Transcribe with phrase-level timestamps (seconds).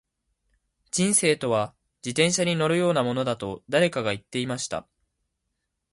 [0.89, 4.87] •人生とは、自転車に乗るようなものだと誰かが言っていました。